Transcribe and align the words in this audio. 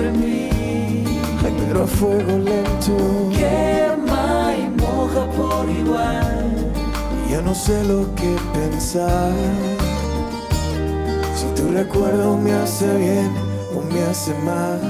sobre 0.00 0.12
mí. 0.12 0.48
Ay, 1.44 1.54
pero 1.58 1.84
a 1.84 1.86
fuego 1.86 2.38
lento 2.38 3.28
Quema 3.32 4.54
y 4.56 4.68
moja 4.80 5.26
por 5.36 5.68
igual. 5.68 6.72
Ya 7.30 7.40
no 7.42 7.54
sé 7.54 7.84
lo 7.84 8.14
que 8.14 8.36
pensar. 8.52 9.32
Si 11.34 11.46
tu 11.60 11.72
recuerdo 11.72 12.36
me 12.36 12.52
hace 12.52 12.86
bien 12.96 13.30
o 13.76 13.82
me 13.92 14.02
hace 14.02 14.34
mal. 14.44 14.80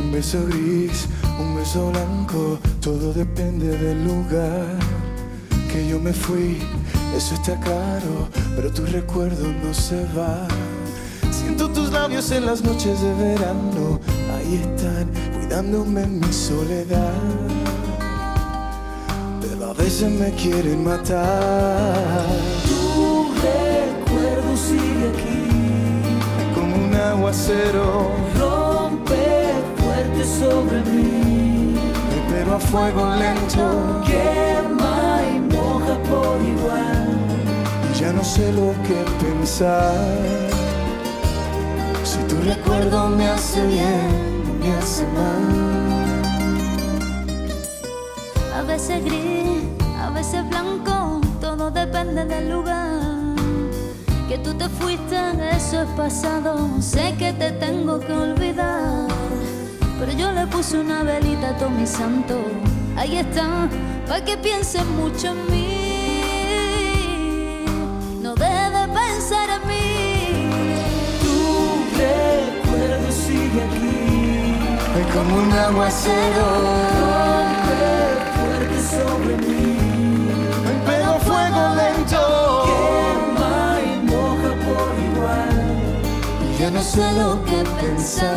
Un 0.00 0.12
beso 0.12 0.38
gris, 0.46 1.08
un 1.38 1.56
beso 1.56 1.90
blanco, 1.90 2.58
todo 2.80 3.12
depende 3.12 3.76
del 3.76 4.04
lugar 4.04 4.66
que 5.72 5.88
yo 5.88 5.98
me 5.98 6.12
fui. 6.12 6.58
Eso 7.16 7.34
está 7.34 7.58
claro, 7.60 8.28
pero 8.56 8.72
tu 8.72 8.84
recuerdo 8.86 9.46
no 9.62 9.72
se 9.72 10.04
va. 10.16 10.48
En 12.30 12.46
las 12.46 12.62
noches 12.64 13.00
de 13.00 13.14
verano, 13.14 14.00
ahí 14.34 14.54
están, 14.56 15.08
cuidándome 15.36 16.02
en 16.02 16.20
mi 16.20 16.32
soledad 16.32 17.12
pero 19.40 19.70
a 19.70 19.74
veces 19.74 20.10
me 20.10 20.30
quieren 20.32 20.84
matar 20.84 22.24
Tu 22.66 23.28
recuerdo 23.42 24.56
sigue 24.56 25.10
aquí. 25.12 26.54
como 26.54 26.74
un 26.86 26.94
aguacero, 26.94 28.10
Rompe 28.38 29.52
fuerte 29.76 30.24
sobre 30.24 30.80
mí. 30.90 31.76
pero 32.30 32.54
a 32.56 32.58
fuego 32.58 33.14
lento. 33.16 34.02
Quema 34.06 35.20
y 35.30 35.40
moja 35.54 35.98
por 36.08 36.40
igual. 36.42 37.18
Y 37.94 38.00
ya 38.00 38.12
no 38.12 38.24
sé 38.24 38.50
lo 38.52 38.72
que 38.82 39.04
pensar. 39.24 40.63
Tu 42.28 42.36
recuerdo 42.42 43.08
me 43.08 43.28
hace 43.28 43.66
bien 43.66 44.34
me 44.64 44.74
hace 44.76 45.06
mal. 45.08 46.22
A 48.56 48.62
veces 48.62 49.04
gris, 49.04 49.62
a 49.98 50.10
veces 50.10 50.48
blanco, 50.48 51.20
todo 51.40 51.70
depende 51.70 52.24
del 52.24 52.50
lugar. 52.50 53.00
Que 54.28 54.38
tú 54.38 54.54
te 54.54 54.68
fuiste, 54.68 55.16
eso 55.54 55.82
es 55.82 55.88
pasado, 55.96 56.80
sé 56.80 57.14
que 57.18 57.32
te 57.32 57.52
tengo 57.52 58.00
que 58.00 58.12
olvidar. 58.12 59.08
Pero 59.98 60.12
yo 60.12 60.32
le 60.32 60.46
puse 60.46 60.78
una 60.78 61.02
velita 61.02 61.50
a 61.50 61.56
todo 61.56 61.70
mi 61.70 61.86
santo, 61.86 62.40
ahí 62.96 63.18
está, 63.18 63.68
para 64.08 64.24
que 64.24 64.36
pienses 64.36 64.84
mucho 64.86 65.28
en 65.28 65.50
mí. 65.50 65.73
Como 75.14 75.36
un 75.36 75.52
aguacero, 75.52 76.46
fuerte 78.34 78.78
sobre 78.90 79.36
mí. 79.46 79.78
pero 80.86 81.18
fuego 81.20 81.74
lento. 81.76 82.64
Quema 82.66 83.78
y 83.80 84.06
moja 84.10 84.50
por 84.66 84.92
igual. 85.08 85.56
Y 86.50 86.58
ya 86.60 86.70
no 86.70 86.82
sé 86.82 87.12
lo 87.12 87.42
que 87.44 87.62
pensar. 87.80 88.34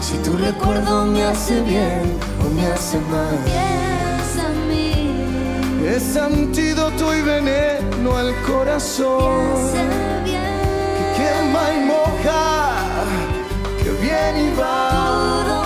Si 0.00 0.16
tu 0.18 0.36
recuerdo 0.36 1.04
me 1.06 1.24
hace 1.24 1.60
bien 1.62 2.16
o 2.44 2.48
me 2.54 2.66
hace 2.68 2.98
mal. 3.10 3.38
Piensa 3.44 4.48
en 4.52 4.68
mí, 4.68 5.86
Es 5.86 6.16
antídoto 6.16 7.14
y 7.16 7.22
veneno 7.22 8.16
al 8.16 8.32
corazón. 8.46 9.72
bien. 10.24 10.42
Quema 11.16 11.64
y 11.76 11.84
moja, 11.86 12.73
que 13.84 13.90
viene 13.90 14.44
y 14.44 14.50
¿Tú 14.50 14.60
va. 14.60 15.64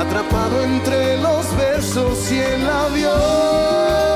Atrapado 0.00 0.62
entre 0.62 1.16
los 1.18 1.56
versos 1.56 2.30
y 2.30 2.38
el 2.38 2.70
avión. 2.70 4.07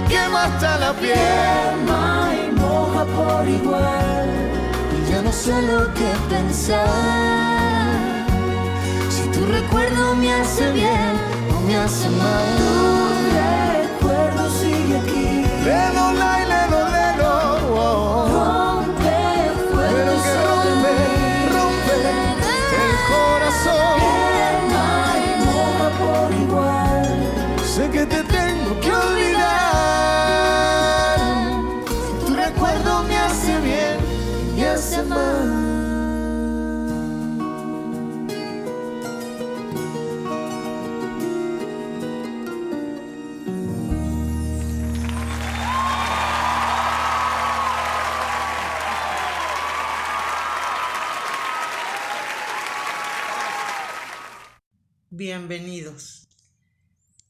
Me 0.00 0.06
quema 0.06 0.44
hasta 0.44 0.78
la 0.78 0.92
piel. 0.92 1.14
Quema 1.14 2.30
y 2.34 2.52
moja 2.52 3.04
por 3.04 3.48
igual. 3.48 4.28
Y 4.96 5.10
ya 5.10 5.22
no 5.22 5.32
sé 5.32 5.62
lo 5.62 5.92
que 5.94 6.10
pensar. 6.28 6.86
Si 9.10 9.22
tu 9.30 9.44
recuerdo 9.46 10.14
me 10.16 10.32
hace 10.32 10.72
bien 10.72 11.12
o 11.56 11.60
me 11.66 11.76
hace 11.76 12.08
mal. 12.10 12.46
Tu 12.58 12.74
recuerdo 13.78 14.50
sigue 14.60 14.96
aquí. 14.98 15.44
Lelo, 15.64 16.12
lai, 16.12 16.42
lelo, 16.52 16.80
lelo. 16.96 17.32
oh. 17.74 18.28
Rompe 18.34 19.18
fuerte 19.72 19.94
Pero 19.94 20.12
que 20.24 20.72
rompe, 20.82 21.12
rompe 21.56 21.94
el 22.84 22.94
corazón. 23.12 23.98
Quema 24.36 24.90
y 25.24 25.30
moja 25.46 25.88
por 26.00 26.28
igual. 26.44 27.06
Sé 27.64 27.90
que 27.90 28.06
te 28.06 28.22
tengo 28.24 28.47
Bienvenidos 55.18 56.28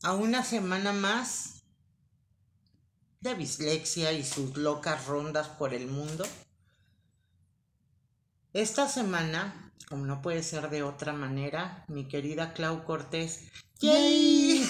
a 0.03 0.13
una 0.13 0.45
semana 0.45 0.93
más 0.93 1.63
de 3.21 3.35
dislexia 3.35 4.13
y 4.13 4.23
sus 4.27 4.59
locas 4.59 5.07
rondas 5.07 5.49
por 5.49 5.73
el 5.73 5.87
mundo. 5.87 6.27
Esta 8.53 8.91
semana, 8.91 9.73
como 9.89 10.05
no 10.05 10.21
puede 10.21 10.43
ser 10.43 10.69
de 10.69 10.83
otra 10.83 11.15
manera, 11.15 11.87
mi 11.89 12.07
querida 12.07 12.53
Clau 12.53 12.85
Cortés, 12.85 13.45
¡yay! 13.81 14.69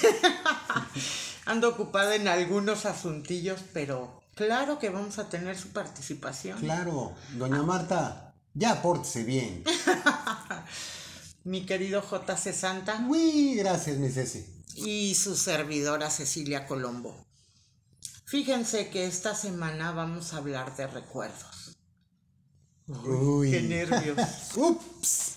ando 1.44 1.70
ocupada 1.70 2.14
en 2.14 2.28
algunos 2.28 2.86
asuntillos, 2.86 3.64
pero 3.72 4.22
claro 4.36 4.78
que 4.78 4.90
vamos 4.90 5.18
a 5.18 5.28
tener 5.28 5.58
su 5.58 5.70
participación. 5.70 6.60
Claro, 6.60 7.16
doña 7.32 7.64
Marta, 7.64 8.32
ya 8.54 8.80
pórtese 8.80 9.24
bien. 9.24 9.64
Mi 11.48 11.64
querido 11.64 12.02
JC 12.02 12.52
Santa. 12.52 13.06
Uy, 13.08 13.54
gracias, 13.54 13.96
mi 13.96 14.10
Ceci. 14.10 14.44
y 14.74 15.14
su 15.14 15.34
servidora 15.34 16.10
Cecilia 16.10 16.66
Colombo. 16.66 17.26
Fíjense 18.26 18.90
que 18.90 19.06
esta 19.06 19.34
semana 19.34 19.92
vamos 19.92 20.34
a 20.34 20.36
hablar 20.36 20.76
de 20.76 20.86
recuerdos. 20.88 21.78
Uy. 22.86 23.50
¡Qué 23.50 23.62
nervios! 23.62 24.18
Ups. 24.56 25.36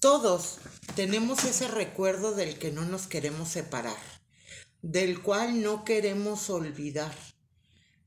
Todos 0.00 0.56
tenemos 0.94 1.44
ese 1.44 1.68
recuerdo 1.68 2.32
del 2.32 2.58
que 2.58 2.72
no 2.72 2.86
nos 2.86 3.06
queremos 3.06 3.50
separar, 3.50 3.98
del 4.80 5.20
cual 5.20 5.62
no 5.62 5.84
queremos 5.84 6.48
olvidar, 6.48 7.14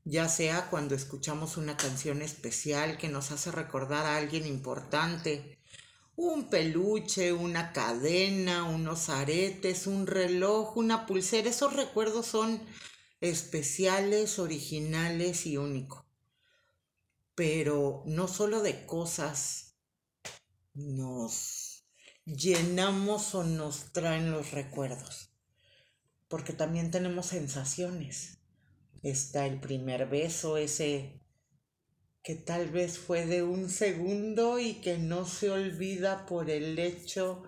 ya 0.02 0.28
sea 0.28 0.68
cuando 0.68 0.96
escuchamos 0.96 1.56
una 1.56 1.76
canción 1.76 2.22
especial 2.22 2.98
que 2.98 3.08
nos 3.08 3.30
hace 3.30 3.52
recordar 3.52 4.04
a 4.04 4.16
alguien 4.16 4.48
importante, 4.48 5.59
un 6.28 6.48
peluche, 6.50 7.32
una 7.32 7.72
cadena, 7.72 8.64
unos 8.64 9.08
aretes, 9.08 9.86
un 9.86 10.06
reloj, 10.06 10.76
una 10.76 11.06
pulsera, 11.06 11.48
esos 11.50 11.74
recuerdos 11.74 12.26
son 12.26 12.62
especiales, 13.20 14.38
originales 14.38 15.46
y 15.46 15.56
únicos. 15.56 16.04
Pero 17.34 18.02
no 18.06 18.28
solo 18.28 18.62
de 18.62 18.86
cosas 18.86 19.76
nos 20.74 21.84
llenamos 22.24 23.34
o 23.34 23.44
nos 23.44 23.92
traen 23.92 24.30
los 24.30 24.50
recuerdos. 24.52 25.28
porque 26.28 26.52
también 26.52 26.90
tenemos 26.92 27.26
sensaciones. 27.26 28.38
Está 29.02 29.46
el 29.46 29.60
primer 29.60 30.08
beso, 30.08 30.58
ese 30.58 31.20
que 32.22 32.34
tal 32.34 32.68
vez 32.68 32.98
fue 32.98 33.24
de 33.24 33.42
un 33.42 33.70
segundo 33.70 34.58
y 34.58 34.74
que 34.74 34.98
no 34.98 35.24
se 35.24 35.50
olvida 35.50 36.26
por 36.26 36.50
el 36.50 36.78
hecho 36.78 37.42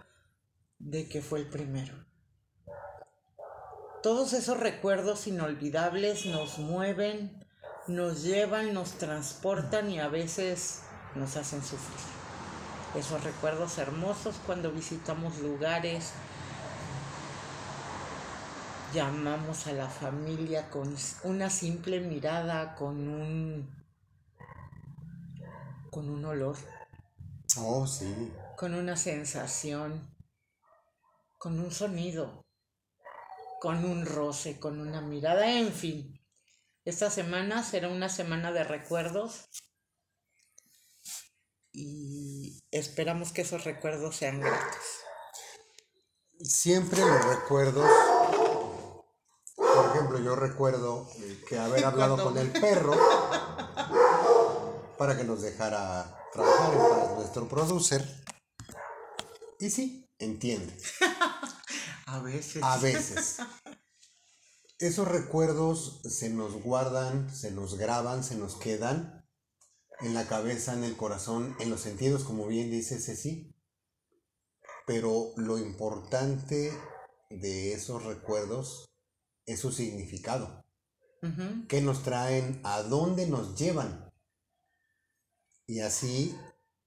de 0.79 1.09
que 1.09 1.21
fue 1.21 1.41
el 1.41 1.49
primero. 1.49 1.95
Todos 4.03 4.33
esos 4.33 4.59
recuerdos 4.59 5.27
inolvidables 5.27 6.27
nos 6.27 6.59
mueven, 6.59 7.45
nos 7.87 8.23
llevan, 8.23 8.73
nos 8.73 8.93
transportan 8.93 9.91
y 9.91 10.01
a 10.01 10.09
veces 10.09 10.83
nos 11.15 11.37
hacen 11.37 11.63
sufrir. 11.63 12.01
Esos 12.97 13.23
recuerdos 13.23 13.79
hermosos 13.79 14.37
cuando 14.45 14.73
visitamos 14.73 15.39
lugares, 15.39 16.13
llamamos 18.93 19.67
a 19.67 19.73
la 19.73 19.89
familia 19.89 20.69
con 20.69 20.95
una 21.23 21.49
simple 21.49 22.01
mirada, 22.01 22.75
con 22.75 23.09
un 23.09 23.82
con 25.93 26.09
un 26.09 26.25
olor. 26.25 26.57
Oh, 27.59 27.87
sí. 27.87 28.33
Con 28.57 28.75
una 28.75 28.97
sensación, 28.97 30.11
con 31.37 31.61
un 31.61 31.71
sonido, 31.71 32.47
con 33.61 33.85
un 33.85 34.07
roce, 34.07 34.59
con 34.59 34.81
una 34.81 35.03
mirada, 35.03 35.59
en 35.59 35.71
fin. 35.71 36.19
Esta 36.87 37.11
semana 37.11 37.63
será 37.63 37.89
una 37.89 38.09
semana 38.09 38.53
de 38.53 38.65
recuerdos 38.65 39.51
y 41.73 42.59
esperamos 42.71 43.31
que 43.33 43.43
esos 43.43 43.65
recuerdos 43.65 44.17
sean 44.17 44.41
gratos. 44.41 44.87
Siempre 46.41 47.01
los 47.01 47.25
recuerdos 47.27 47.91
por 49.57 49.87
ejemplo, 49.87 50.19
yo 50.19 50.37
recuerdo 50.37 51.09
que 51.49 51.59
haber 51.59 51.85
hablado 51.85 52.23
con 52.23 52.37
el 52.39 52.51
perro 52.51 52.95
para 55.03 55.17
que 55.17 55.25
nos 55.25 55.43
dejara 55.43 56.17
trabajar 56.33 56.79
para 56.79 57.15
nuestro 57.17 57.49
producer. 57.49 58.09
Y 59.59 59.69
sí, 59.69 60.09
entiende. 60.17 60.73
A 62.07 62.21
veces. 62.21 62.63
A 62.63 62.77
veces. 62.77 63.39
Esos 64.79 65.09
recuerdos 65.09 66.03
se 66.05 66.31
nos 66.31 66.53
guardan, 66.63 67.35
se 67.35 67.51
nos 67.51 67.77
graban, 67.77 68.23
se 68.23 68.37
nos 68.37 68.55
quedan 68.55 69.27
en 69.99 70.15
la 70.15 70.29
cabeza, 70.29 70.73
en 70.73 70.85
el 70.85 70.97
corazón, 70.97 71.57
en 71.59 71.69
los 71.69 71.81
sentidos, 71.81 72.23
como 72.23 72.47
bien 72.47 72.71
dice 72.71 73.01
Ceci. 73.01 73.57
Pero 74.87 75.33
lo 75.35 75.59
importante 75.59 76.73
de 77.29 77.73
esos 77.73 78.05
recuerdos 78.05 78.89
es 79.47 79.59
su 79.59 79.73
significado. 79.73 80.65
¿Qué 81.67 81.81
nos 81.81 82.05
traen? 82.05 82.61
¿A 82.63 82.85
dónde 82.85 83.27
nos 83.27 83.59
llevan? 83.59 84.12
Y 85.73 85.81
así, 85.81 86.39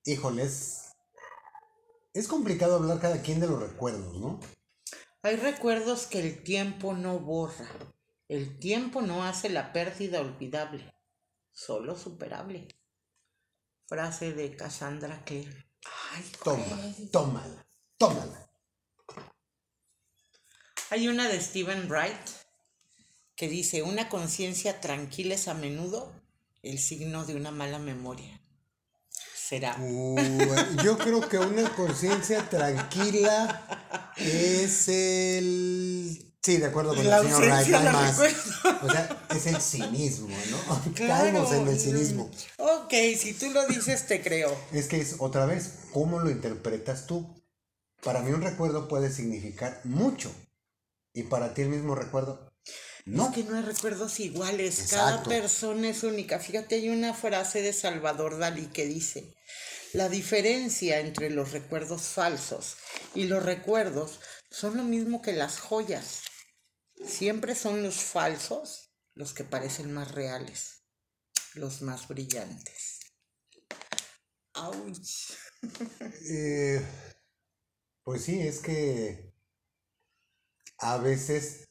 híjoles, 0.03 0.91
es 2.13 2.27
complicado 2.27 2.75
hablar 2.75 2.99
cada 2.99 3.23
quien 3.23 3.39
de 3.39 3.47
los 3.47 3.59
recuerdos, 3.59 4.15
¿no? 4.19 4.39
Hay 5.23 5.37
recuerdos 5.37 6.05
que 6.05 6.19
el 6.19 6.43
tiempo 6.43 6.93
no 6.93 7.17
borra. 7.17 7.67
El 8.27 8.59
tiempo 8.59 9.01
no 9.01 9.23
hace 9.23 9.49
la 9.49 9.73
pérdida 9.73 10.21
olvidable, 10.21 10.93
solo 11.51 11.97
superable. 11.97 12.67
Frase 13.87 14.33
de 14.33 14.55
Cassandra 14.55 15.23
Clare. 15.25 15.65
Ay, 16.11 16.31
toma, 16.43 16.95
tómala, 17.11 17.67
tómala. 17.97 18.51
Hay 20.91 21.07
una 21.07 21.27
de 21.27 21.41
Stephen 21.41 21.89
Wright 21.89 22.29
que 23.35 23.49
dice, 23.49 23.81
una 23.81 24.09
conciencia 24.09 24.79
tranquila 24.79 25.33
es 25.33 25.47
a 25.47 25.55
menudo 25.55 26.13
el 26.61 26.77
signo 26.77 27.25
de 27.25 27.35
una 27.35 27.49
mala 27.49 27.79
memoria. 27.79 28.44
Será. 29.47 29.77
yo 30.83 30.97
creo 30.97 31.29
que 31.29 31.37
una 31.37 31.69
conciencia 31.75 32.49
tranquila 32.49 33.61
es 34.17 34.87
el... 34.87 36.33
Sí, 36.41 36.57
de 36.57 36.65
acuerdo 36.65 36.95
con 36.95 37.05
el 37.05 37.11
señor 37.11 37.41
Wright, 37.41 37.91
más. 37.91 38.19
O 38.81 38.89
sea, 38.89 39.25
es 39.35 39.45
el 39.45 39.61
cinismo, 39.61 40.35
¿no? 40.49 40.93
Claro. 40.95 41.53
en 41.53 41.67
el 41.67 41.79
cinismo. 41.79 42.31
Ok, 42.57 42.91
si 43.19 43.33
tú 43.33 43.51
lo 43.51 43.67
dices, 43.67 44.07
te 44.07 44.23
creo. 44.23 44.55
Es 44.71 44.87
que 44.87 44.99
es 44.99 45.17
otra 45.19 45.45
vez, 45.45 45.73
¿cómo 45.93 46.19
lo 46.19 46.31
interpretas 46.31 47.05
tú? 47.05 47.27
Para 48.03 48.21
mí 48.21 48.31
un 48.31 48.41
recuerdo 48.41 48.87
puede 48.87 49.11
significar 49.11 49.79
mucho. 49.83 50.31
Y 51.13 51.23
para 51.23 51.53
ti 51.53 51.61
el 51.61 51.69
mismo 51.69 51.93
recuerdo 51.93 52.44
no. 53.05 53.27
Es 53.27 53.33
que 53.33 53.43
no 53.43 53.57
hay 53.57 53.63
recuerdos 53.63 54.19
iguales, 54.19 54.87
cada 54.89 55.23
persona 55.23 55.89
es 55.89 56.03
única. 56.03 56.39
Fíjate, 56.39 56.75
hay 56.75 56.89
una 56.89 57.13
frase 57.13 57.61
de 57.61 57.73
Salvador 57.73 58.37
Dalí 58.37 58.67
que 58.67 58.85
dice, 58.85 59.35
la 59.93 60.09
diferencia 60.09 60.99
entre 60.99 61.29
los 61.29 61.51
recuerdos 61.51 62.01
falsos 62.03 62.77
y 63.13 63.25
los 63.25 63.43
recuerdos 63.43 64.19
son 64.49 64.77
lo 64.77 64.83
mismo 64.83 65.21
que 65.21 65.33
las 65.33 65.59
joyas. 65.59 66.21
Siempre 67.05 67.55
son 67.55 67.83
los 67.83 67.95
falsos 67.95 68.89
los 69.13 69.33
que 69.33 69.43
parecen 69.43 69.93
más 69.93 70.11
reales, 70.11 70.83
los 71.53 71.81
más 71.81 72.07
brillantes. 72.07 72.99
¡Auch! 74.53 74.85
Eh, 76.29 76.79
pues 78.03 78.25
sí, 78.25 78.39
es 78.39 78.59
que 78.59 79.33
a 80.77 80.97
veces 80.97 81.65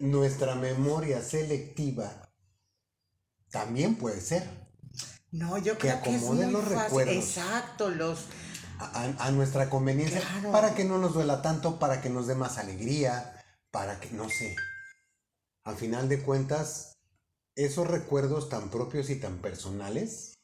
nuestra 0.00 0.54
memoria 0.54 1.22
selectiva 1.22 2.32
también 3.50 3.96
puede 3.96 4.20
ser. 4.20 4.48
No, 5.30 5.58
yo 5.58 5.78
creo 5.78 6.02
que 6.02 6.16
es 6.16 6.22
los 6.22 6.66
recuerdos. 6.66 7.14
Exacto, 7.14 7.90
los 7.90 8.24
a, 8.78 9.30
nuestra 9.30 9.68
conveniencia 9.68 10.22
para 10.50 10.74
que 10.74 10.84
no 10.84 10.98
nos 10.98 11.12
duela 11.12 11.42
tanto, 11.42 11.78
para 11.78 12.00
que 12.00 12.08
nos 12.08 12.26
dé 12.26 12.34
más 12.34 12.58
alegría, 12.58 13.44
para 13.70 14.00
que 14.00 14.10
no 14.10 14.28
sé. 14.28 14.56
Al 15.64 15.76
final 15.76 16.08
de 16.08 16.22
cuentas, 16.22 16.96
esos 17.54 17.86
recuerdos 17.86 18.48
tan 18.48 18.70
propios 18.70 19.10
y 19.10 19.16
tan 19.16 19.38
personales, 19.38 20.38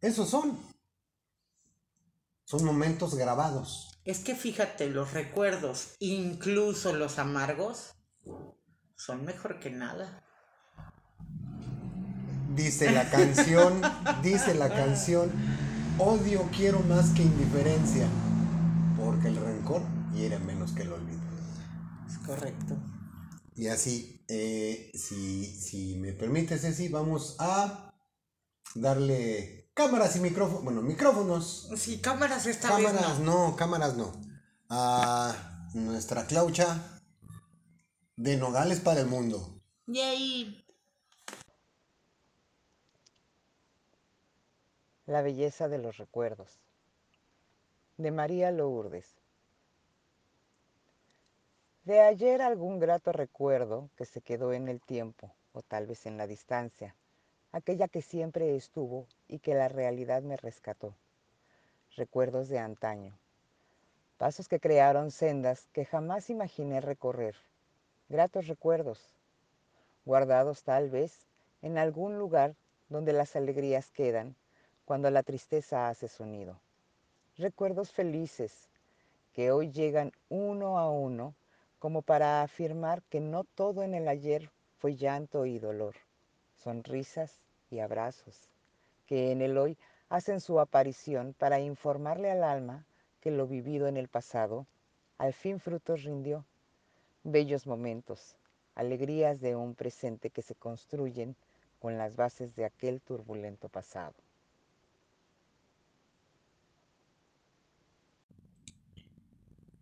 esos 0.00 0.30
son. 0.30 0.58
Son 2.44 2.64
momentos 2.64 3.14
grabados. 3.16 3.98
Es 4.04 4.20
que 4.20 4.34
fíjate, 4.34 4.88
los 4.88 5.12
recuerdos, 5.12 5.94
incluso 5.98 6.94
los 6.94 7.18
amargos, 7.18 7.94
son 8.98 9.24
mejor 9.24 9.60
que 9.60 9.70
nada. 9.70 10.24
Dice 12.54 12.90
la 12.90 13.08
canción, 13.08 13.80
dice 14.22 14.54
la 14.54 14.68
canción, 14.68 15.30
odio 15.98 16.48
quiero 16.54 16.80
más 16.80 17.10
que 17.10 17.22
indiferencia, 17.22 18.08
porque 18.98 19.28
el 19.28 19.36
rencor 19.36 19.82
hiere 20.12 20.38
menos 20.40 20.72
que 20.72 20.82
el 20.82 20.92
olvido. 20.92 21.20
Es 22.08 22.18
correcto. 22.18 22.76
Y 23.54 23.68
así, 23.68 24.24
eh, 24.28 24.90
si, 24.94 25.46
si 25.46 25.96
me 25.96 26.12
permites, 26.12 26.62
Ceci, 26.62 26.88
vamos 26.88 27.36
a 27.38 27.92
darle 28.74 29.70
cámaras 29.74 30.16
y 30.16 30.20
micrófonos. 30.20 30.64
Bueno, 30.64 30.82
micrófonos. 30.82 31.70
Sí, 31.76 31.98
cámaras 31.98 32.46
esta 32.46 32.68
cámaras, 32.68 33.20
no. 33.20 33.54
cámaras 33.56 33.96
no. 33.96 34.12
A 34.68 35.68
nuestra 35.74 36.24
Claucha 36.26 36.97
de 38.18 38.36
Nogales 38.36 38.80
para 38.80 38.98
el 39.00 39.06
mundo. 39.06 39.48
Yay. 39.86 40.64
La 45.06 45.22
belleza 45.22 45.68
de 45.68 45.78
los 45.78 45.98
recuerdos. 45.98 46.58
De 47.96 48.10
María 48.10 48.50
Lourdes. 48.50 49.06
De 51.84 52.00
ayer 52.00 52.42
algún 52.42 52.80
grato 52.80 53.12
recuerdo 53.12 53.88
que 53.94 54.04
se 54.04 54.20
quedó 54.20 54.52
en 54.52 54.66
el 54.66 54.80
tiempo 54.80 55.32
o 55.52 55.62
tal 55.62 55.86
vez 55.86 56.04
en 56.04 56.16
la 56.16 56.26
distancia, 56.26 56.96
aquella 57.52 57.86
que 57.86 58.02
siempre 58.02 58.56
estuvo 58.56 59.06
y 59.28 59.38
que 59.38 59.54
la 59.54 59.68
realidad 59.68 60.22
me 60.22 60.36
rescató. 60.36 60.96
Recuerdos 61.94 62.48
de 62.48 62.58
antaño. 62.58 63.16
Pasos 64.16 64.48
que 64.48 64.58
crearon 64.58 65.12
sendas 65.12 65.68
que 65.72 65.84
jamás 65.84 66.30
imaginé 66.30 66.80
recorrer 66.80 67.36
gratos 68.08 68.46
recuerdos, 68.46 69.14
guardados 70.04 70.62
tal 70.62 70.88
vez 70.88 71.26
en 71.60 71.76
algún 71.76 72.18
lugar 72.18 72.54
donde 72.88 73.12
las 73.12 73.36
alegrías 73.36 73.90
quedan 73.90 74.34
cuando 74.86 75.10
la 75.10 75.22
tristeza 75.22 75.88
hace 75.88 76.08
su 76.08 76.24
nido. 76.24 76.58
Recuerdos 77.36 77.92
felices 77.92 78.70
que 79.34 79.50
hoy 79.50 79.70
llegan 79.70 80.12
uno 80.30 80.78
a 80.78 80.90
uno 80.90 81.34
como 81.78 82.00
para 82.02 82.42
afirmar 82.42 83.02
que 83.02 83.20
no 83.20 83.44
todo 83.44 83.82
en 83.82 83.94
el 83.94 84.08
ayer 84.08 84.50
fue 84.78 84.96
llanto 84.96 85.44
y 85.44 85.58
dolor, 85.58 85.94
sonrisas 86.56 87.42
y 87.70 87.80
abrazos, 87.80 88.48
que 89.06 89.32
en 89.32 89.42
el 89.42 89.58
hoy 89.58 89.76
hacen 90.08 90.40
su 90.40 90.58
aparición 90.60 91.34
para 91.38 91.60
informarle 91.60 92.30
al 92.30 92.42
alma 92.42 92.86
que 93.20 93.30
lo 93.30 93.46
vivido 93.46 93.86
en 93.86 93.98
el 93.98 94.08
pasado 94.08 94.66
al 95.18 95.34
fin 95.34 95.60
frutos 95.60 96.04
rindió 96.04 96.44
bellos 97.24 97.66
momentos, 97.66 98.36
alegrías 98.74 99.40
de 99.40 99.56
un 99.56 99.74
presente 99.74 100.30
que 100.30 100.42
se 100.42 100.54
construyen 100.54 101.36
con 101.78 101.98
las 101.98 102.16
bases 102.16 102.54
de 102.56 102.64
aquel 102.64 103.00
turbulento 103.00 103.68
pasado. 103.68 104.14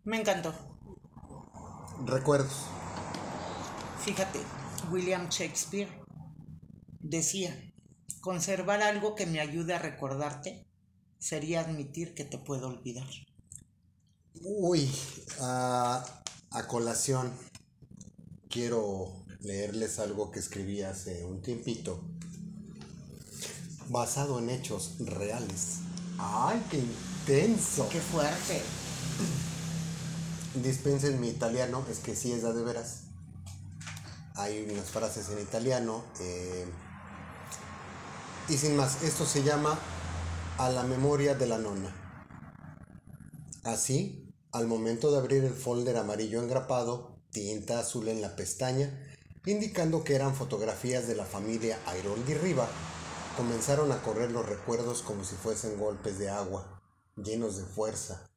Me 0.03 0.21
encantó. 0.21 0.53
Recuerdos. 2.05 2.67
Fíjate, 3.99 4.39
William 4.89 5.27
Shakespeare 5.27 5.89
decía, 7.01 7.53
conservar 8.21 8.81
algo 8.81 9.15
que 9.15 9.25
me 9.25 9.41
ayude 9.41 9.73
a 9.73 9.79
recordarte 9.79 10.65
sería 11.19 11.61
admitir 11.61 12.13
que 12.13 12.23
te 12.23 12.37
puedo 12.37 12.69
olvidar. 12.69 13.07
Uy, 14.41 14.89
a, 15.41 16.05
a 16.51 16.67
colación, 16.67 17.31
quiero 18.49 19.13
leerles 19.41 19.99
algo 19.99 20.31
que 20.31 20.39
escribí 20.39 20.81
hace 20.81 21.23
un 21.25 21.41
tiempito, 21.41 22.01
basado 23.89 24.39
en 24.39 24.49
hechos 24.49 24.95
reales. 24.99 25.79
¡Ay, 26.17 26.65
qué 26.69 26.79
intenso! 26.79 27.87
¡Qué 27.89 27.99
fuerte! 27.99 28.61
Dispensen 30.63 31.19
mi 31.19 31.29
italiano, 31.29 31.85
es 31.89 31.99
que 31.99 32.15
sí 32.15 32.31
es 32.31 32.41
de 32.41 32.63
veras. 32.63 33.03
Hay 34.35 34.67
unas 34.71 34.89
frases 34.89 35.29
en 35.29 35.39
italiano. 35.39 36.03
eh, 36.19 36.65
y 38.49 38.57
sin 38.57 38.77
más, 38.77 39.03
esto 39.03 39.25
se 39.25 39.43
llama 39.43 39.77
A 40.57 40.69
la 40.69 40.83
memoria 40.83 41.35
de 41.35 41.47
la 41.47 41.57
nonna. 41.57 41.93
Así, 43.63 44.26
al 44.51 44.67
momento 44.67 45.11
de 45.11 45.17
abrir 45.17 45.43
el 45.43 45.53
folder 45.53 45.97
amarillo 45.97 46.41
engrapado, 46.41 47.17
tinta 47.31 47.79
azul 47.79 48.07
en 48.07 48.21
la 48.21 48.35
pestaña, 48.35 49.15
indicando 49.45 50.03
que 50.03 50.15
eran 50.15 50.35
fotografías 50.35 51.07
de 51.07 51.15
la 51.15 51.25
familia 51.25 51.79
Airoldi 51.85 52.33
Riva, 52.33 52.67
comenzaron 53.35 53.91
a 53.91 54.01
correr 54.01 54.31
los 54.31 54.45
recuerdos 54.45 55.01
como 55.01 55.23
si 55.23 55.35
fuesen 55.35 55.77
golpes 55.79 56.17
de 56.17 56.29
agua, 56.29 56.81
llenos 57.15 57.57
de 57.57 57.63
fuerza, 57.63 58.29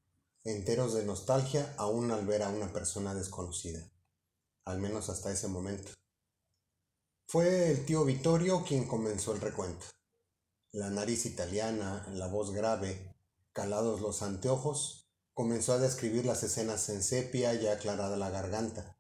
enteros 0.45 0.95
de 0.95 1.05
nostalgia 1.05 1.75
aún 1.79 2.11
al 2.11 2.27
ver 2.27 2.43
a 2.43 2.51
una 2.51 2.73
persona 2.73 3.15
desconocida, 3.15 3.81
al 4.65 4.79
menos 4.79 5.09
hasta 5.09 5.33
ese 5.33 5.49
momento. 5.49 5.93
Fue 7.27 7.71
el 7.71 7.87
tío 7.87 8.05
Vittorio 8.05 8.65
quien 8.65 8.87
comenzó 8.87 9.33
el 9.33 9.41
recuento. 9.41 9.87
La 10.73 10.91
nariz 10.91 11.27
italiana, 11.27 12.07
la 12.13 12.27
voz 12.27 12.53
grave, 12.53 13.15
calados 13.53 14.01
los 14.01 14.23
anteojos, 14.23 15.00
comenzó 15.41 15.73
a 15.73 15.79
describir 15.79 16.27
las 16.27 16.43
escenas 16.43 16.87
en 16.91 17.03
sepia 17.03 17.55
y 17.55 17.67
aclarada 17.67 18.19
la 18.19 18.29
garganta, 18.29 18.99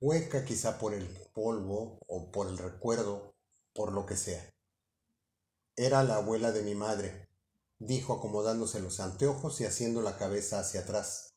hueca 0.00 0.46
quizá 0.46 0.78
por 0.78 0.94
el 0.94 1.06
polvo 1.34 2.00
o 2.06 2.32
por 2.32 2.46
el 2.46 2.56
recuerdo, 2.56 3.34
por 3.74 3.92
lo 3.92 4.06
que 4.06 4.16
sea. 4.16 4.54
Era 5.76 6.04
la 6.04 6.16
abuela 6.16 6.52
de 6.52 6.62
mi 6.62 6.74
madre, 6.74 7.28
dijo 7.78 8.14
acomodándose 8.14 8.80
los 8.80 8.98
anteojos 8.98 9.60
y 9.60 9.66
haciendo 9.66 10.00
la 10.00 10.16
cabeza 10.16 10.58
hacia 10.58 10.80
atrás, 10.80 11.34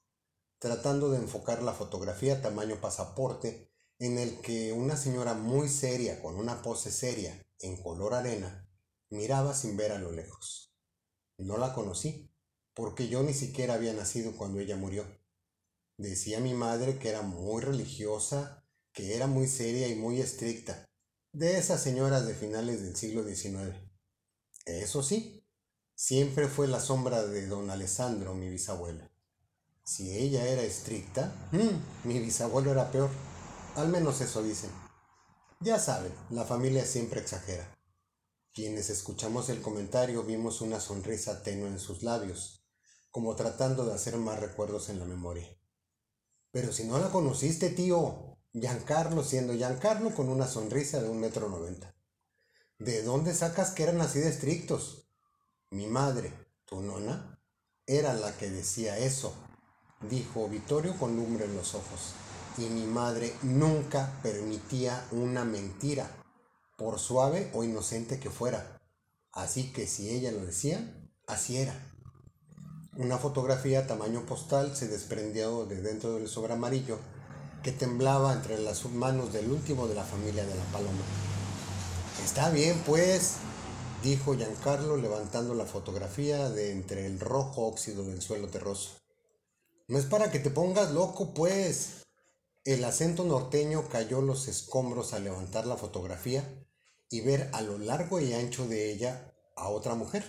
tratando 0.59 1.11
de 1.11 1.17
enfocar 1.17 1.61
la 1.61 1.73
fotografía 1.73 2.41
tamaño 2.41 2.79
pasaporte 2.79 3.69
en 3.99 4.17
el 4.17 4.39
que 4.39 4.71
una 4.71 4.95
señora 4.95 5.33
muy 5.33 5.67
seria, 5.67 6.21
con 6.21 6.37
una 6.37 6.61
pose 6.61 6.89
seria, 6.89 7.45
en 7.59 7.83
color 7.83 8.13
arena, 8.13 8.65
miraba 9.09 9.53
sin 9.53 9.75
ver 9.75 9.91
a 9.91 9.99
lo 9.99 10.13
lejos. 10.13 10.73
No 11.37 11.57
la 11.57 11.73
conocí, 11.73 12.30
porque 12.73 13.07
yo 13.07 13.23
ni 13.23 13.33
siquiera 13.33 13.75
había 13.75 13.93
nacido 13.93 14.35
cuando 14.37 14.59
ella 14.59 14.75
murió. 14.75 15.05
Decía 15.97 16.39
mi 16.39 16.53
madre 16.53 16.97
que 16.97 17.09
era 17.09 17.21
muy 17.21 17.61
religiosa, 17.61 18.65
que 18.93 19.15
era 19.15 19.27
muy 19.27 19.47
seria 19.47 19.87
y 19.87 19.95
muy 19.95 20.19
estricta, 20.19 20.89
de 21.33 21.57
esas 21.57 21.81
señoras 21.81 22.25
de 22.25 22.33
finales 22.33 22.81
del 22.81 22.95
siglo 22.95 23.23
XIX. 23.23 23.75
Eso 24.65 25.03
sí, 25.03 25.45
siempre 25.95 26.47
fue 26.47 26.67
la 26.67 26.79
sombra 26.79 27.23
de 27.23 27.47
don 27.47 27.69
Alessandro, 27.69 28.33
mi 28.33 28.49
bisabuelo. 28.49 29.09
Si 29.83 30.15
ella 30.17 30.47
era 30.47 30.61
estricta, 30.61 31.33
mm, 31.51 32.07
mi 32.07 32.19
bisabuelo 32.19 32.71
era 32.71 32.91
peor. 32.91 33.09
Al 33.75 33.89
menos 33.89 34.21
eso 34.21 34.43
dicen. 34.43 34.69
Ya 35.59 35.79
saben, 35.79 36.13
la 36.29 36.43
familia 36.43 36.85
siempre 36.85 37.21
exagera. 37.21 37.77
Quienes 38.53 38.89
escuchamos 38.89 39.47
el 39.47 39.61
comentario 39.61 40.23
vimos 40.23 40.59
una 40.59 40.81
sonrisa 40.81 41.41
tenue 41.41 41.69
en 41.69 41.79
sus 41.79 42.03
labios, 42.03 42.65
como 43.09 43.33
tratando 43.37 43.85
de 43.85 43.93
hacer 43.93 44.17
más 44.17 44.41
recuerdos 44.41 44.89
en 44.89 44.99
la 44.99 45.05
memoria. 45.05 45.47
Pero 46.51 46.73
si 46.73 46.83
no 46.83 46.99
la 46.99 47.11
conociste, 47.11 47.69
tío, 47.69 48.37
Giancarlo 48.51 49.23
siendo 49.23 49.53
Giancarlo 49.53 50.13
con 50.13 50.27
una 50.27 50.47
sonrisa 50.47 51.01
de 51.01 51.07
un 51.07 51.21
metro 51.21 51.47
noventa. 51.47 51.95
¿De 52.77 53.03
dónde 53.03 53.33
sacas 53.33 53.71
que 53.71 53.83
eran 53.83 54.01
así 54.01 54.19
de 54.19 54.27
estrictos? 54.27 55.07
Mi 55.69 55.87
madre, 55.87 56.33
tu 56.65 56.81
nona, 56.81 57.41
era 57.85 58.13
la 58.13 58.35
que 58.35 58.49
decía 58.49 58.97
eso, 58.97 59.33
dijo 60.09 60.49
Vittorio 60.49 60.97
con 60.97 61.15
lumbre 61.15 61.45
en 61.45 61.55
los 61.55 61.73
ojos. 61.73 62.15
Y 62.57 62.63
mi 62.63 62.85
madre 62.85 63.33
nunca 63.43 64.19
permitía 64.21 65.07
una 65.11 65.45
mentira, 65.45 66.20
por 66.81 66.99
suave 66.99 67.51
o 67.53 67.63
inocente 67.63 68.19
que 68.19 68.31
fuera. 68.31 68.81
Así 69.31 69.71
que 69.71 69.85
si 69.85 70.09
ella 70.09 70.31
lo 70.31 70.43
decía, 70.43 70.79
así 71.27 71.57
era. 71.57 71.75
Una 72.97 73.19
fotografía 73.19 73.85
tamaño 73.85 74.25
postal 74.25 74.75
se 74.75 74.87
desprendió 74.87 75.65
de 75.67 75.79
dentro 75.79 76.15
del 76.15 76.27
sobre 76.27 76.53
amarillo 76.53 76.97
que 77.61 77.71
temblaba 77.71 78.33
entre 78.33 78.59
las 78.59 78.83
manos 78.85 79.31
del 79.31 79.51
último 79.51 79.87
de 79.87 79.93
la 79.93 80.03
familia 80.03 80.43
de 80.43 80.55
la 80.55 80.63
paloma. 80.71 81.03
Está 82.23 82.49
bien, 82.49 82.81
pues, 82.83 83.35
dijo 84.01 84.35
Giancarlo 84.35 84.97
levantando 84.97 85.53
la 85.53 85.67
fotografía 85.67 86.49
de 86.49 86.71
entre 86.71 87.05
el 87.05 87.19
rojo 87.19 87.67
óxido 87.67 88.03
del 88.03 88.23
suelo 88.23 88.47
terroso. 88.47 88.89
No 89.87 89.99
es 89.99 90.05
para 90.05 90.31
que 90.31 90.39
te 90.39 90.49
pongas 90.49 90.91
loco, 90.91 91.35
pues. 91.35 92.01
El 92.63 92.83
acento 92.83 93.23
norteño 93.23 93.87
cayó 93.87 94.21
los 94.21 94.47
escombros 94.47 95.13
al 95.13 95.25
levantar 95.25 95.67
la 95.67 95.77
fotografía 95.77 96.43
y 97.11 97.19
ver 97.21 97.49
a 97.53 97.61
lo 97.61 97.77
largo 97.77 98.19
y 98.19 98.33
ancho 98.33 98.67
de 98.67 98.91
ella 98.91 99.35
a 99.55 99.67
otra 99.67 99.95
mujer, 99.95 100.23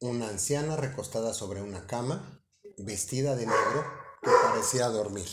una 0.00 0.28
anciana 0.28 0.76
recostada 0.76 1.32
sobre 1.34 1.62
una 1.62 1.86
cama, 1.86 2.44
vestida 2.76 3.34
de 3.34 3.46
negro, 3.46 3.84
que 4.22 4.30
parecía 4.30 4.86
dormir. 4.88 5.26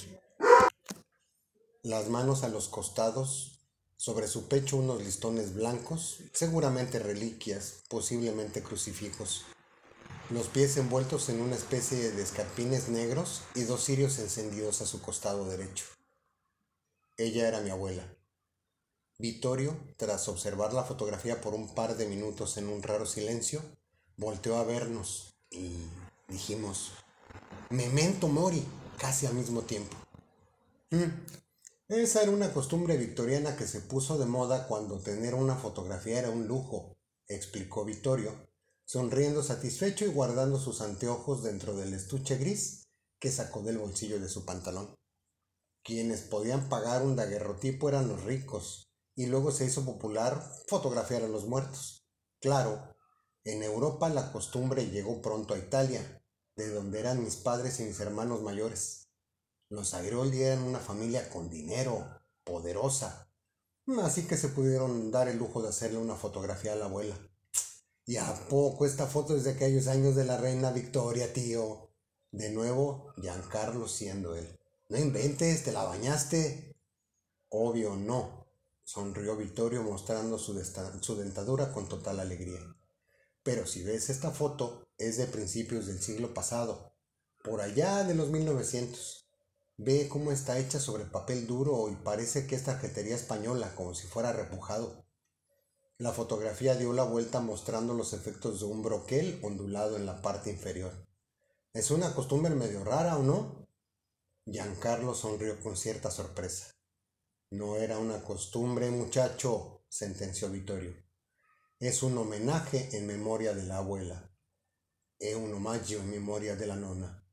Las 1.84 2.10
manos 2.10 2.44
a 2.44 2.48
los 2.48 2.70
costados, 2.70 3.68
sobre 3.98 4.28
su 4.28 4.48
pecho 4.48 4.78
unos 4.78 5.04
listones 5.04 5.54
blancos, 5.54 6.22
seguramente 6.34 7.00
reliquias, 7.00 7.84
posiblemente 7.90 8.64
crucifijos. 8.64 9.44
Los 10.30 10.48
pies 10.48 10.78
envueltos 10.78 11.30
en 11.30 11.42
una 11.42 11.56
especie 11.56 12.12
de 12.12 12.24
escarpines 12.24 12.88
negros 12.88 13.42
y 13.56 13.64
dos 13.64 13.84
cirios 13.84 14.20
encendidos 14.20 14.82
a 14.82 14.86
su 14.86 15.02
costado 15.02 15.48
derecho. 15.50 15.86
Ella 17.18 17.48
era 17.48 17.62
mi 17.62 17.70
abuela. 17.70 18.14
Vittorio, 19.17 19.77
tras 19.95 20.27
observar 20.27 20.74
la 20.74 20.84
fotografía 20.84 21.39
por 21.39 21.53
un 21.53 21.74
par 21.74 21.95
de 21.95 22.05
minutos 22.05 22.57
en 22.57 22.67
un 22.67 22.84
raro 22.84 23.05
silencio, 23.05 23.62
volteó 24.17 24.57
a 24.57 24.65
vernos 24.65 25.38
y 25.50 25.72
dijimos, 26.27 26.91
Memento 27.69 28.27
Mori, 28.27 28.65
casi 28.98 29.25
al 29.25 29.34
mismo 29.34 29.62
tiempo. 29.62 29.95
Mm, 30.91 31.05
Esa 31.88 32.24
era 32.24 32.31
una 32.31 32.51
costumbre 32.51 32.98
victoriana 32.98 33.55
que 33.55 33.67
se 33.67 33.79
puso 33.79 34.17
de 34.17 34.25
moda 34.25 34.67
cuando 34.67 35.00
tener 35.00 35.34
una 35.34 35.55
fotografía 35.55 36.19
era 36.19 36.29
un 36.29 36.48
lujo, 36.48 36.98
explicó 37.27 37.86
Vittorio, 37.86 38.34
sonriendo 38.84 39.43
satisfecho 39.43 40.05
y 40.05 40.10
guardando 40.10 40.60
sus 40.60 40.81
anteojos 40.81 41.41
dentro 41.41 41.74
del 41.75 41.93
estuche 41.93 42.38
gris 42.38 42.84
que 43.19 43.31
sacó 43.31 43.62
del 43.62 43.77
bolsillo 43.77 44.19
de 44.19 44.27
su 44.27 44.43
pantalón. 44.43 44.93
Quienes 45.84 46.22
podían 46.22 46.67
pagar 46.67 47.03
un 47.03 47.15
daguerrotipo 47.15 47.88
eran 47.88 48.07
los 48.07 48.24
ricos, 48.24 48.85
y 49.15 49.27
luego 49.27 49.51
se 49.51 49.65
hizo 49.65 49.86
popular 49.86 50.41
fotografiar 50.67 51.24
a 51.24 51.27
los 51.27 51.45
muertos. 51.45 52.05
Claro, 52.39 52.95
en 53.43 53.63
Europa 53.63 54.10
la 54.10 54.31
costumbre 54.31 54.89
llegó 54.89 55.22
pronto 55.22 55.53
a 55.53 55.57
Italia, 55.57 56.22
de 56.55 56.69
donde 56.69 57.00
eran 57.00 57.24
mis 57.24 57.38
padres 57.38 57.79
y 57.79 57.84
mis 57.84 58.00
hermanos 58.00 58.41
mayores. 58.41 59.07
Los 59.69 59.93
Airoldi 59.93 60.43
eran 60.43 60.63
una 60.63 60.79
familia 60.79 61.29
con 61.29 61.50
dinero, 61.50 62.05
poderosa, 62.43 63.31
así 64.01 64.27
que 64.27 64.38
se 64.38 64.50
pudieron 64.50 65.12
dar 65.12 65.27
el 65.27 65.38
lujo 65.38 65.62
de 65.62 65.69
hacerle 65.69 65.98
una 65.98 66.15
fotografía 66.15 66.74
a 66.74 66.75
la 66.75 66.86
abuela. 66.86 67.17
¿Y 68.05 68.17
a 68.17 68.48
poco 68.50 68.86
esta 68.86 69.07
foto 69.07 69.36
es 69.36 69.45
de 69.45 69.51
aquellos 69.51 69.88
años 69.88 70.15
de 70.15 70.25
la 70.25 70.38
reina 70.38 70.72
Victoria, 70.72 71.31
tío? 71.34 71.89
De 72.31 72.51
nuevo, 72.51 73.13
Giancarlo 73.17 73.88
siendo 73.88 74.36
él. 74.36 74.60
No 74.89 74.98
inventes, 74.98 75.63
te 75.63 75.72
la 75.72 75.84
bañaste. 75.84 76.75
Obvio 77.50 77.95
no, 77.95 78.45
sonrió 78.86 79.36
Vittorio 79.36 79.82
mostrando 79.82 80.38
su, 80.38 80.54
su 81.01 81.15
dentadura 81.18 81.74
con 81.74 81.89
total 81.89 82.20
alegría. 82.20 82.62
Pero 83.44 83.65
si 83.65 83.84
ves 83.84 84.10
esta 84.10 84.32
foto, 84.32 84.88
es 84.98 85.18
de 85.18 85.25
principios 85.25 85.88
del 85.88 86.01
siglo 86.01 86.34
pasado, 86.34 86.94
por 87.44 87.62
allá 87.62 88.04
de 88.04 88.15
los 88.15 88.30
1900. 88.30 89.27
Ve 89.77 90.08
cómo 90.08 90.32
está 90.32 90.58
hecha 90.58 90.80
sobre 90.80 91.04
papel 91.04 91.48
duro 91.48 91.89
y 91.89 91.96
parece 91.96 92.48
que 92.48 92.56
es 92.56 92.63
tarjetería 92.63 93.15
española, 93.15 93.74
como 93.75 93.94
si 93.94 94.08
fuera 94.08 94.32
repujado. 94.32 95.06
La 95.98 96.12
fotografía 96.12 96.75
dio 96.75 96.94
la 96.94 97.04
vuelta 97.04 97.39
mostrando 97.42 97.94
los 97.94 98.13
efectos 98.13 98.60
de 98.60 98.68
un 98.68 98.84
broquel 98.84 99.39
ondulado 99.44 99.96
en 99.96 100.06
la 100.06 100.22
parte 100.22 100.50
inferior. 100.50 100.94
Es 101.74 101.92
una 101.92 102.13
costumbre 102.13 102.54
medio 102.54 102.84
rara, 102.84 103.18
¿o 103.18 103.24
no? 103.24 103.68
Giancarlo 104.46 105.15
sonrió 105.15 105.60
con 105.60 105.75
cierta 105.75 106.12
sorpresa. 106.12 106.75
No 107.52 107.75
era 107.75 108.00
una 108.00 108.24
costumbre, 108.24 108.90
muchacho, 108.90 109.86
sentenció 109.88 110.50
Vittorio. 110.50 110.96
Es 111.80 112.02
un 112.04 112.18
homenaje 112.18 112.98
en 112.98 113.06
memoria 113.06 113.54
de 113.54 113.64
la 113.64 113.78
abuela. 113.78 114.32
Es 115.20 115.36
un 115.36 115.54
omaggio 115.54 116.00
en 116.00 116.10
memoria 116.10 116.56
de 116.56 116.66
la 116.66 116.75
nona. 116.75 117.24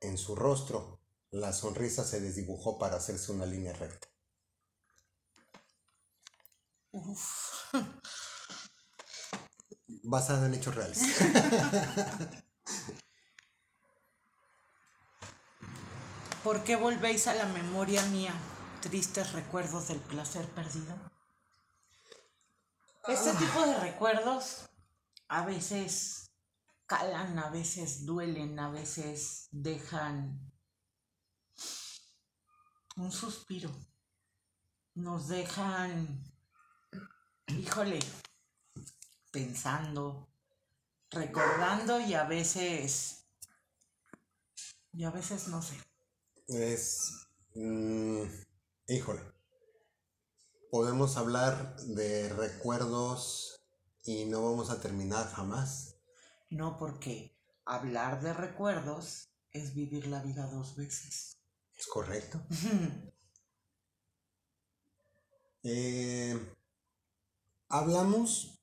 En 0.00 0.16
su 0.16 0.34
rostro, 0.34 1.02
la 1.30 1.52
sonrisa 1.52 2.04
se 2.04 2.20
desdibujó 2.20 2.78
para 2.78 2.96
hacerse 2.96 3.32
una 3.32 3.44
línea 3.44 3.74
recta. 3.74 4.08
Basada 10.04 10.46
en 10.46 10.54
hechos 10.54 10.74
reales. 10.74 11.00
¿Por 16.42 16.64
qué 16.64 16.76
volvéis 16.76 17.26
a 17.26 17.34
la 17.34 17.44
memoria 17.46 18.02
mía 18.06 18.32
tristes 18.80 19.32
recuerdos 19.32 19.88
del 19.88 20.00
placer 20.00 20.46
perdido? 20.48 20.96
Este 23.06 23.32
tipo 23.34 23.66
de 23.66 23.78
recuerdos 23.80 24.68
a 25.28 25.44
veces 25.44 26.30
calan, 26.86 27.38
a 27.38 27.50
veces 27.50 28.04
duelen, 28.04 28.58
a 28.58 28.70
veces 28.70 29.48
dejan 29.50 30.52
un 32.96 33.12
suspiro. 33.12 33.70
Nos 34.94 35.28
dejan, 35.28 36.22
híjole, 37.46 38.00
pensando, 39.30 40.28
recordando 41.10 42.00
y 42.00 42.14
a 42.14 42.24
veces, 42.24 43.26
y 44.92 45.04
a 45.04 45.10
veces 45.10 45.48
no 45.48 45.62
sé. 45.62 45.78
Es... 46.48 47.28
mm, 47.54 48.47
híjole. 48.88 49.20
Podemos 50.70 51.16
hablar 51.16 51.76
de 51.80 52.28
recuerdos 52.30 53.60
y 54.02 54.24
no 54.24 54.42
vamos 54.42 54.70
a 54.70 54.80
terminar 54.80 55.28
jamás. 55.28 55.96
No, 56.50 56.78
porque 56.78 57.38
hablar 57.64 58.22
de 58.22 58.32
recuerdos 58.32 59.28
es 59.50 59.74
vivir 59.74 60.06
la 60.06 60.22
vida 60.22 60.46
dos 60.46 60.76
veces. 60.76 61.38
¿Es 61.74 61.86
correcto? 61.86 62.44
Eh, 65.64 66.54
hablamos 67.68 68.62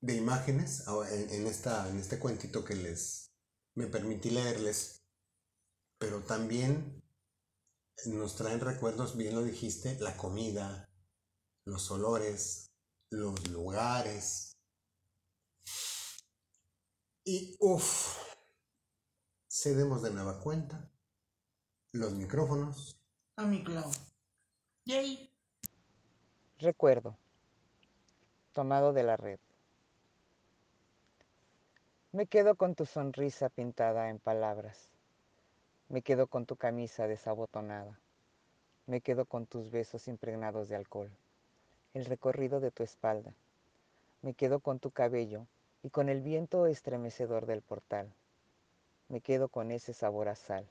de 0.00 0.16
imágenes 0.16 0.84
en, 1.08 1.30
en 1.30 1.46
esta, 1.46 1.88
en 1.88 1.98
este 1.98 2.18
cuentito 2.18 2.64
que 2.64 2.74
les 2.74 3.30
me 3.74 3.86
permití 3.86 4.30
leerles, 4.30 5.04
pero 5.98 6.24
también 6.24 6.99
nos 8.06 8.36
traen 8.36 8.60
recuerdos, 8.60 9.16
bien 9.16 9.34
lo 9.34 9.42
dijiste, 9.42 9.98
la 10.00 10.16
comida, 10.16 10.88
los 11.64 11.90
olores, 11.90 12.70
los 13.10 13.48
lugares. 13.48 14.56
Y 17.24 17.56
uff, 17.60 18.18
cedemos 19.48 20.02
de 20.02 20.10
nueva 20.10 20.40
cuenta 20.40 20.90
los 21.92 22.12
micrófonos 22.14 22.96
A 23.36 23.44
mi 23.44 23.64
Clau. 23.64 23.90
Yay. 24.84 25.32
Recuerdo. 26.58 27.16
Tomado 28.52 28.92
de 28.92 29.02
la 29.02 29.16
red. 29.16 29.38
Me 32.12 32.26
quedo 32.26 32.56
con 32.56 32.74
tu 32.74 32.86
sonrisa 32.86 33.48
pintada 33.48 34.08
en 34.08 34.18
palabras. 34.18 34.89
Me 35.90 36.02
quedo 36.02 36.28
con 36.28 36.46
tu 36.46 36.54
camisa 36.54 37.08
desabotonada. 37.08 37.98
Me 38.86 39.00
quedo 39.00 39.24
con 39.24 39.46
tus 39.46 39.72
besos 39.72 40.06
impregnados 40.06 40.68
de 40.68 40.76
alcohol. 40.76 41.10
El 41.94 42.04
recorrido 42.04 42.60
de 42.60 42.70
tu 42.70 42.84
espalda. 42.84 43.34
Me 44.22 44.34
quedo 44.34 44.60
con 44.60 44.78
tu 44.78 44.92
cabello 44.92 45.48
y 45.82 45.90
con 45.90 46.08
el 46.08 46.20
viento 46.20 46.68
estremecedor 46.68 47.46
del 47.46 47.62
portal. 47.62 48.14
Me 49.08 49.20
quedo 49.20 49.48
con 49.48 49.72
ese 49.72 49.92
sabor 49.92 50.28
a 50.28 50.36
sal. 50.36 50.64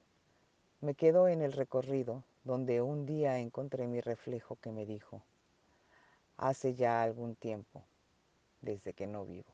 Me 0.80 0.96
quedo 0.96 1.28
en 1.28 1.42
el 1.42 1.52
recorrido 1.52 2.24
donde 2.46 2.82
un 2.82 3.06
día 3.06 3.40
encontré 3.40 3.88
mi 3.88 4.00
reflejo 4.00 4.56
que 4.56 4.72
me 4.72 4.86
dijo, 4.86 5.22
hace 6.38 6.76
ya 6.76 7.04
algún 7.04 7.36
tiempo, 7.36 7.84
desde 8.62 8.94
que 8.94 9.06
no 9.06 9.26
vivo. 9.26 9.52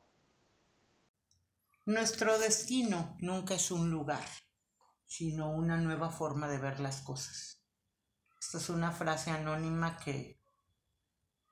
Nuestro 1.86 2.38
destino 2.38 3.16
nunca 3.18 3.54
es 3.54 3.72
un 3.72 3.90
lugar, 3.90 4.24
sino 5.06 5.50
una 5.50 5.76
nueva 5.76 6.10
forma 6.10 6.48
de 6.48 6.58
ver 6.58 6.80
las 6.80 7.00
cosas. 7.00 7.62
Esta 8.40 8.58
es 8.58 8.68
una 8.68 8.92
frase 8.92 9.30
anónima 9.30 9.98
que 9.98 10.40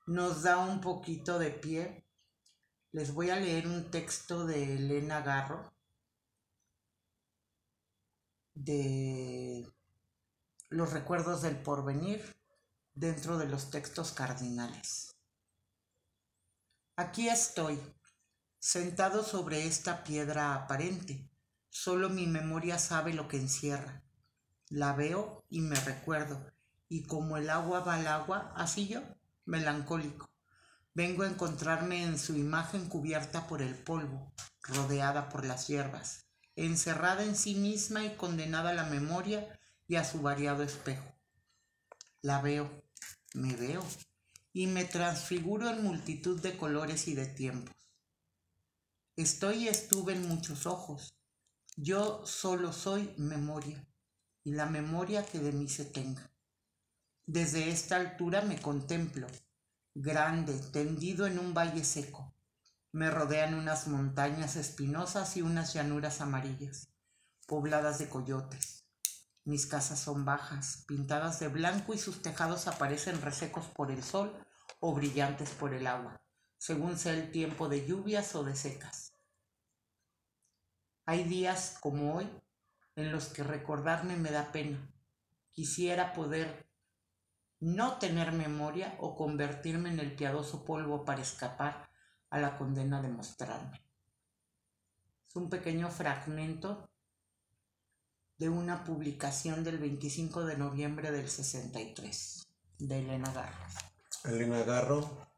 nos 0.07 0.43
da 0.43 0.59
un 0.59 0.81
poquito 0.81 1.39
de 1.39 1.51
pie. 1.51 2.07
Les 2.93 3.13
voy 3.13 3.31
a 3.31 3.37
leer 3.37 3.67
un 3.67 3.91
texto 3.91 4.47
de 4.47 4.75
Elena 4.75 5.21
Garro 5.21 5.73
de 8.55 9.69
los 10.69 10.93
recuerdos 10.93 11.43
del 11.43 11.61
porvenir 11.61 12.37
dentro 12.95 13.39
de 13.39 13.47
los 13.47 13.71
textos 13.71 14.13
cardinales. 14.13 15.17
Aquí 16.97 17.29
estoy, 17.29 17.81
sentado 18.61 19.25
sobre 19.25 19.67
esta 19.67 20.05
piedra 20.05 20.55
aparente. 20.55 21.29
Solo 21.77 22.09
mi 22.09 22.29
memoria 22.29 22.79
sabe 22.79 23.13
lo 23.13 23.27
que 23.27 23.37
encierra. 23.37 24.05
La 24.69 24.93
veo 24.93 25.45
y 25.51 25.61
me 25.61 25.75
recuerdo, 25.75 26.53
y 26.89 27.03
como 27.03 27.37
el 27.37 27.51
agua 27.51 27.81
va 27.81 27.95
al 27.95 28.07
agua, 28.07 28.53
así 28.55 28.87
yo, 28.87 29.03
melancólico. 29.45 30.31
Vengo 30.95 31.25
a 31.25 31.27
encontrarme 31.27 32.05
en 32.05 32.17
su 32.17 32.37
imagen 32.37 32.89
cubierta 32.89 33.49
por 33.49 33.61
el 33.61 33.75
polvo, 33.75 34.33
rodeada 34.63 35.29
por 35.29 35.45
las 35.45 35.67
hierbas, 35.67 36.27
encerrada 36.55 37.25
en 37.25 37.35
sí 37.35 37.57
misma 37.57 38.05
y 38.05 38.15
condenada 38.15 38.71
a 38.71 38.75
la 38.75 38.85
memoria 38.85 39.59
y 39.89 39.97
a 39.97 40.05
su 40.05 40.23
variado 40.23 40.63
espejo. 40.63 41.13
La 42.23 42.41
veo, 42.41 42.71
me 43.35 43.57
veo, 43.57 43.85
y 44.53 44.69
me 44.69 44.85
transfiguro 44.85 45.69
en 45.69 45.83
multitud 45.83 46.41
de 46.41 46.57
colores 46.57 47.09
y 47.09 47.15
de 47.15 47.27
tiempos. 47.27 47.75
Estoy 49.17 49.65
y 49.65 49.69
estuve 49.69 50.13
en 50.13 50.29
muchos 50.29 50.67
ojos. 50.67 51.17
Yo 51.77 52.25
solo 52.25 52.73
soy 52.73 53.13
memoria, 53.19 53.85
y 54.45 54.53
la 54.53 54.67
memoria 54.67 55.27
que 55.27 55.41
de 55.41 55.51
mí 55.51 55.69
se 55.69 55.85
tenga. 55.85 56.31
Desde 57.27 57.69
esta 57.69 57.97
altura 57.97 58.43
me 58.43 58.63
contemplo, 58.63 59.27
grande, 59.93 60.57
tendido 60.73 61.27
en 61.27 61.41
un 61.41 61.53
valle 61.53 61.83
seco. 61.83 62.33
Me 62.93 63.11
rodean 63.11 63.55
unas 63.55 63.89
montañas 63.89 64.55
espinosas 64.55 65.37
y 65.37 65.43
unas 65.43 65.75
llanuras 65.75 66.21
amarillas, 66.21 66.91
pobladas 67.49 67.99
de 67.99 68.09
coyotes. 68.09 68.85
Mis 69.45 69.67
casas 69.67 69.99
son 69.99 70.25
bajas, 70.25 70.85
pintadas 70.87 71.41
de 71.41 71.49
blanco 71.49 71.93
y 71.93 71.99
sus 71.99 72.23
tejados 72.23 72.69
aparecen 72.69 73.21
resecos 73.21 73.67
por 73.67 73.91
el 73.91 74.05
sol 74.05 74.33
o 74.79 74.95
brillantes 74.95 75.51
por 75.51 75.75
el 75.75 75.89
agua, 75.89 76.23
según 76.57 76.97
sea 76.97 77.15
el 77.15 77.33
tiempo 77.33 77.69
de 77.69 77.85
lluvias 77.85 78.37
o 78.37 78.45
de 78.45 78.55
secas. 78.55 79.14
Hay 81.07 81.25
días 81.25 81.77
como 81.81 82.17
hoy 82.17 82.29
en 82.97 83.13
los 83.13 83.27
que 83.27 83.43
recordarme 83.43 84.17
me 84.17 84.31
da 84.31 84.53
pena. 84.53 84.79
Quisiera 85.53 86.13
poder 86.13 86.67
no 87.61 87.99
tener 87.99 88.33
memoria 88.33 88.97
o 88.99 89.15
convertirme 89.17 89.91
en 89.91 90.01
el 90.01 90.15
piadoso 90.15 90.65
polvo 90.65 91.05
para 91.05 91.23
escapar 91.23 91.91
a 92.31 92.39
la 92.39 92.57
condena 92.57 93.03
de 93.03 93.09
mostrarme. 93.09 93.83
Es 95.29 95.37
un 95.37 95.51
pequeño 95.51 95.91
fragmento 95.91 96.89
de 98.39 98.49
una 98.49 98.85
publicación 98.85 99.63
del 99.63 99.79
25 99.79 100.45
de 100.45 100.57
noviembre 100.57 101.11
del 101.13 101.29
63 101.29 102.47
de 102.79 102.99
Elena 102.99 103.33
Garro. 103.33 103.65
Elena 104.25 104.63
Garro, 104.65 105.29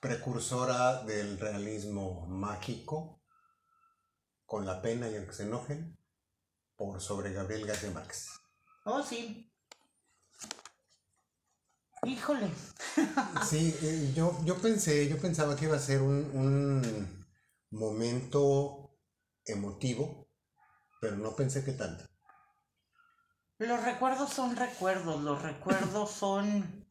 precursora 0.00 1.02
del 1.04 1.38
realismo 1.38 2.26
mágico, 2.26 3.21
con 4.52 4.66
la 4.66 4.82
pena 4.82 5.08
y 5.08 5.16
aunque 5.16 5.32
se 5.32 5.44
enojen, 5.44 5.96
por 6.76 7.00
sobre 7.00 7.32
Gabriel 7.32 7.66
García 7.66 7.90
Márquez. 7.90 8.28
Oh, 8.84 9.02
sí. 9.02 9.50
Híjole. 12.02 12.50
Sí, 13.48 13.74
eh, 13.80 14.12
yo, 14.14 14.38
yo 14.44 14.58
pensé, 14.58 15.08
yo 15.08 15.16
pensaba 15.16 15.56
que 15.56 15.64
iba 15.64 15.76
a 15.76 15.80
ser 15.80 16.02
un, 16.02 16.30
un 16.34 17.26
momento 17.70 18.98
emotivo, 19.46 20.28
pero 21.00 21.16
no 21.16 21.34
pensé 21.34 21.64
que 21.64 21.72
tanto. 21.72 22.04
Los 23.56 23.82
recuerdos 23.82 24.34
son 24.34 24.54
recuerdos, 24.54 25.22
los 25.22 25.40
recuerdos 25.40 26.10
son 26.20 26.86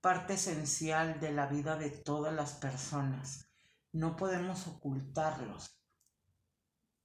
parte 0.00 0.34
esencial 0.34 1.18
de 1.18 1.32
la 1.32 1.46
vida 1.46 1.74
de 1.74 1.90
todas 1.90 2.32
las 2.32 2.52
personas. 2.52 3.50
No 3.90 4.14
podemos 4.14 4.68
ocultarlos. 4.68 5.79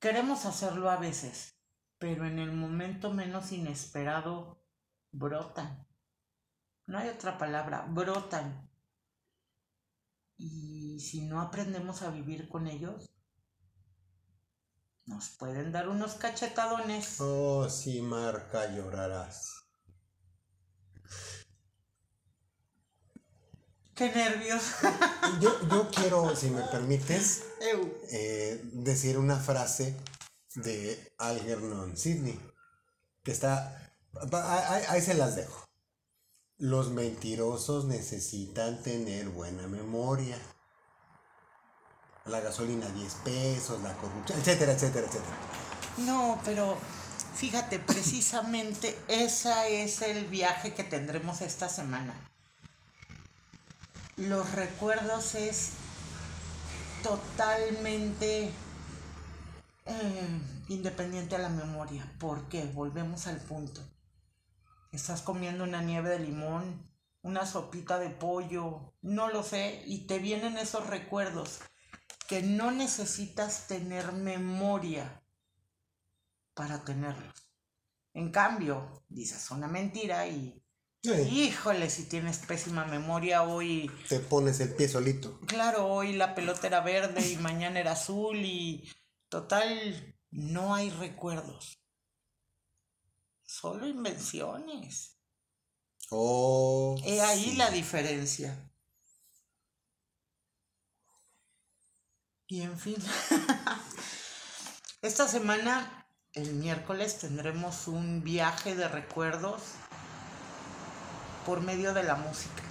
Queremos 0.06 0.46
hacerlo 0.46 0.92
a 0.92 0.98
veces, 0.98 1.56
pero 1.98 2.28
en 2.28 2.38
el 2.38 2.52
momento 2.52 3.12
menos 3.12 3.52
inesperado 3.52 4.64
brotan. 5.12 5.88
No 6.86 7.00
hay 7.00 7.10
otra 7.10 7.40
palabra, 7.40 7.88
brotan. 7.90 8.70
Y 10.38 11.00
si 11.00 11.22
no 11.26 11.42
aprendemos 11.42 12.04
a 12.04 12.12
vivir 12.12 12.48
con 12.50 12.68
ellos, 12.68 13.10
nos 15.08 15.30
pueden 15.40 15.72
dar 15.72 15.90
unos 15.90 16.14
cachetadones. 16.14 17.20
Oh, 17.20 17.68
sí, 17.68 18.00
Marca, 18.04 18.76
llorarás. 18.76 19.65
Qué 23.96 24.12
nervios. 24.12 24.62
Yo, 25.40 25.68
yo 25.70 25.90
quiero, 25.90 26.36
si 26.36 26.50
me 26.50 26.62
permites, 26.64 27.44
eh, 28.12 28.62
decir 28.74 29.18
una 29.18 29.38
frase 29.38 29.98
de 30.56 31.14
Algernon 31.18 31.98
Sidney, 31.98 32.40
que 33.24 33.32
está, 33.32 33.92
ahí, 34.32 34.84
ahí 34.90 35.02
se 35.02 35.14
las 35.14 35.36
dejo. 35.36 35.66
Los 36.58 36.92
mentirosos 36.92 37.86
necesitan 37.86 38.84
tener 38.84 39.30
buena 39.30 39.68
memoria. 39.68 40.38
La 42.26 42.40
gasolina 42.42 42.88
10 42.88 43.14
pesos, 43.24 43.82
la 43.82 43.94
corrupción, 43.98 44.40
etcétera, 44.40 44.74
etcétera, 44.74 45.08
etcétera. 45.08 45.38
No, 45.98 46.40
pero 46.46 46.78
fíjate, 47.36 47.80
precisamente 47.80 48.98
ese 49.08 49.84
es 49.84 50.02
el 50.02 50.26
viaje 50.28 50.74
que 50.74 50.84
tendremos 50.84 51.42
esta 51.42 51.70
semana. 51.70 52.14
Los 54.18 54.54
recuerdos 54.54 55.36
es 55.36 55.74
totalmente 57.04 58.50
eh, 59.86 60.42
independiente 60.70 61.36
a 61.36 61.40
la 61.40 61.50
memoria. 61.50 62.10
¿Por 62.18 62.48
qué? 62.48 62.64
Volvemos 62.66 63.28
al 63.28 63.42
punto. 63.42 63.82
Estás 64.94 65.22
comiendo 65.22 65.66
una 65.66 65.82
nieve 65.82 66.12
de 66.12 66.20
limón, 66.20 66.90
una 67.24 67.46
sopita 67.46 68.00
de 68.00 68.10
pollo, 68.10 68.94
no 69.02 69.30
lo 69.30 69.44
sé, 69.44 69.84
y 69.86 70.08
te 70.08 70.20
vienen 70.20 70.58
esos 70.58 70.88
recuerdos 70.88 71.60
que 72.30 72.42
no 72.42 72.72
necesitas 72.72 73.68
tener 73.68 74.14
memoria 74.14 75.22
para 76.54 76.86
tenerlos. 76.86 77.50
En 78.14 78.32
cambio, 78.32 79.04
dices 79.10 79.52
una 79.52 79.68
mentira 79.68 80.26
y, 80.28 80.65
Híjole, 81.14 81.90
si 81.90 82.04
tienes 82.04 82.40
pésima 82.40 82.86
memoria 82.86 83.44
hoy, 83.44 83.90
te 84.10 84.20
pones 84.20 84.60
el 84.60 84.74
pie 84.76 84.88
solito. 84.88 85.40
claro, 85.48 85.88
hoy 85.88 86.14
la 86.14 86.36
pelota 86.36 86.68
era 86.68 86.82
verde 86.82 87.28
y 87.28 87.38
mañana 87.38 87.80
era 87.80 87.94
azul 87.94 88.38
y 88.38 88.92
total, 89.30 90.16
no 90.32 90.74
hay 90.74 90.90
recuerdos. 90.90 91.80
Solo 93.44 93.88
invenciones. 93.88 95.18
Oh, 96.10 96.96
He 97.04 97.22
ahí 97.22 97.52
sí. 97.52 97.56
la 97.56 97.70
diferencia. 97.72 98.72
Y 102.48 102.62
en 102.62 102.78
fin, 102.78 102.96
esta 105.02 105.28
semana, 105.28 106.08
el 106.34 106.54
miércoles, 106.54 107.20
tendremos 107.20 107.88
un 107.88 108.24
viaje 108.24 108.76
de 108.76 108.88
recuerdos 108.88 109.62
por 111.46 111.62
medio 111.62 111.94
de 111.94 112.04
la 112.04 112.16
música. 112.16 112.62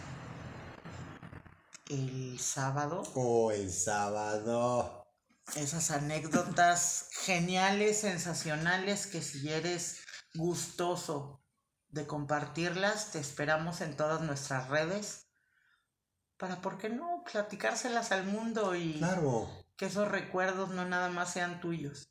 El 1.88 2.38
sábado, 2.40 3.02
Oh, 3.14 3.50
el 3.52 3.70
sábado. 3.70 5.06
esas 5.56 5.90
anécdotas 5.90 7.08
geniales, 7.24 8.00
sensacionales, 8.00 9.06
que 9.06 9.20
si 9.22 9.48
eres 9.50 10.00
gustoso 10.34 11.42
de 11.88 12.06
compartirlas, 12.06 13.12
te 13.12 13.18
esperamos 13.20 13.80
en 13.82 13.96
todas 13.96 14.22
nuestras 14.22 14.68
redes 14.68 15.26
para, 16.38 16.60
¿por 16.60 16.78
qué 16.78 16.88
no?, 16.88 17.22
platicárselas 17.30 18.10
al 18.10 18.24
mundo 18.26 18.74
y 18.74 18.94
Claro. 18.98 19.48
que 19.76 19.86
esos 19.86 20.08
recuerdos 20.08 20.70
no 20.70 20.84
nada 20.84 21.10
más 21.10 21.32
sean 21.32 21.60
tuyos. 21.60 22.08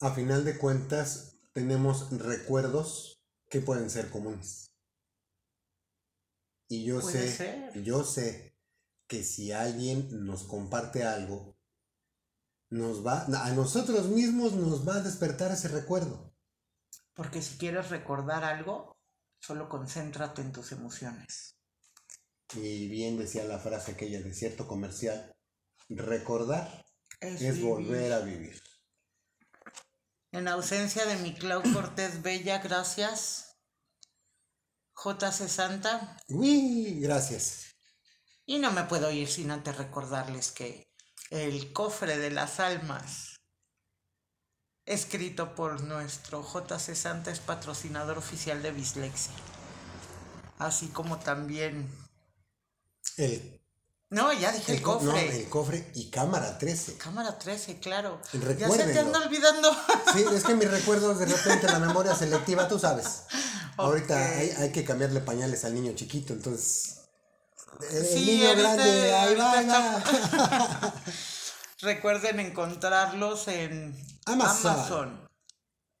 A 0.00 0.10
final 0.12 0.44
de 0.44 0.58
cuentas, 0.58 1.38
tenemos 1.54 2.10
recuerdos 2.12 3.22
que 3.48 3.60
pueden 3.60 3.88
ser 3.90 4.10
comunes. 4.10 4.70
Y 6.68 6.84
yo 6.84 7.00
sé, 7.00 7.32
ser. 7.32 7.82
yo 7.82 8.04
sé 8.04 8.56
que 9.06 9.22
si 9.22 9.52
alguien 9.52 10.24
nos 10.24 10.44
comparte 10.44 11.04
algo, 11.04 11.56
nos 12.70 13.06
va, 13.06 13.24
a 13.24 13.50
nosotros 13.52 14.06
mismos 14.06 14.54
nos 14.54 14.86
va 14.86 14.96
a 14.96 15.02
despertar 15.02 15.52
ese 15.52 15.68
recuerdo. 15.68 16.34
Porque 17.14 17.40
si 17.40 17.56
quieres 17.56 17.90
recordar 17.90 18.44
algo, 18.44 19.00
solo 19.38 19.68
concéntrate 19.68 20.42
en 20.42 20.52
tus 20.52 20.72
emociones. 20.72 21.56
Y 22.54 22.88
bien 22.88 23.16
decía 23.16 23.44
la 23.44 23.58
frase 23.58 23.92
aquella 23.92 24.20
de 24.20 24.34
cierto 24.34 24.66
comercial, 24.66 25.34
recordar 25.88 26.86
Es, 27.20 27.42
es 27.42 27.62
volver 27.62 28.12
a 28.12 28.20
vivir. 28.20 28.60
En 30.32 30.48
ausencia 30.48 31.06
de 31.06 31.16
mi 31.16 31.34
Clau 31.34 31.62
Cortés 31.72 32.22
Bella, 32.22 32.58
gracias. 32.58 33.45
JC 34.96 35.48
Santa. 35.48 36.16
Uy, 36.28 37.00
gracias. 37.00 37.74
Y 38.46 38.58
no 38.58 38.70
me 38.72 38.84
puedo 38.84 39.10
ir 39.10 39.28
sin 39.28 39.50
antes 39.50 39.76
recordarles 39.76 40.52
que 40.52 40.88
el 41.30 41.72
cofre 41.72 42.18
de 42.18 42.30
las 42.30 42.60
almas, 42.60 43.36
escrito 44.84 45.54
por 45.54 45.82
nuestro 45.82 46.42
JC 46.42 46.94
Santa, 46.94 47.30
es 47.30 47.40
patrocinador 47.40 48.18
oficial 48.18 48.62
de 48.62 48.70
Bislexia. 48.72 49.34
Así 50.58 50.88
como 50.88 51.18
también... 51.18 51.90
El, 53.16 53.55
No, 54.08 54.32
ya 54.32 54.52
dije 54.52 54.72
el, 54.72 54.78
el 54.78 54.82
co- 54.84 55.00
no, 55.02 55.10
cofre. 55.10 55.36
el 55.42 55.48
cofre 55.48 55.90
y 55.94 56.10
cámara 56.10 56.58
13. 56.58 56.96
Cámara 56.96 57.36
13, 57.38 57.80
claro. 57.80 58.20
Ya 58.56 58.70
se 58.70 58.84
te 58.84 58.98
anda 59.00 59.18
olvidando. 59.20 59.74
Sí, 60.12 60.24
es 60.32 60.44
que 60.44 60.54
mis 60.54 60.70
recuerdos 60.70 61.18
de 61.18 61.26
repente 61.26 61.66
la 61.66 61.80
memoria 61.80 62.14
selectiva, 62.14 62.68
tú 62.68 62.78
sabes. 62.78 63.22
Ahorita 63.76 64.16
hay, 64.16 64.50
hay 64.50 64.72
que 64.72 64.84
cambiarle 64.84 65.20
pañales 65.20 65.64
al 65.64 65.74
niño 65.74 65.92
chiquito, 65.94 66.32
entonces. 66.32 67.00
El, 67.90 68.06
Sí, 68.06 68.24
niño 68.26 68.48
ahorita- 68.48 68.62
grande, 68.76 69.14
ahí 69.14 69.34
va. 69.34 70.02
Recuerden 71.80 72.40
encontrarlos 72.40 73.48
en 73.48 73.94
Amazon. 74.24 74.72
Amazon. 74.72 75.28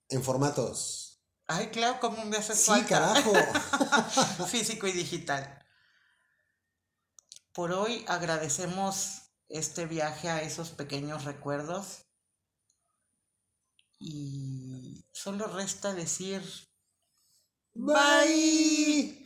En 0.08 0.22
formatos. 0.22 1.20
Ay, 1.48 1.68
claro, 1.68 1.98
¿cómo 2.00 2.24
me 2.24 2.36
hace 2.38 2.54
Sí, 2.54 2.64
falta? 2.66 2.88
carajo. 2.88 3.32
Físico 4.46 4.86
y 4.86 4.92
digital. 4.92 5.55
Por 7.56 7.72
hoy 7.72 8.04
agradecemos 8.06 9.30
este 9.48 9.86
viaje 9.86 10.28
a 10.28 10.42
esos 10.42 10.72
pequeños 10.72 11.24
recuerdos. 11.24 12.04
Y 13.98 15.06
solo 15.10 15.46
resta 15.46 15.94
decir 15.94 16.42
Bye. 17.72 19.25